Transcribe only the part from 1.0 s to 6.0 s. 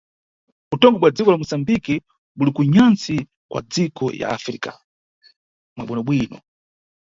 dziko la Moçambique buli ku nyantsi kwa, madziko ya Africa, mwa